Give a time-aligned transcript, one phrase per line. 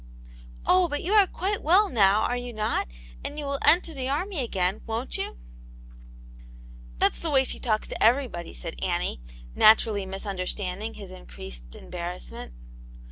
[0.65, 2.87] '*0h, but you are quite well now, are you not,
[3.23, 5.37] and you will enter the army again, won't you?"
[6.97, 9.21] That's the way she talks to everybody/* said Annie,
[9.53, 12.55] naturally misunderstanding his increased embarrassment.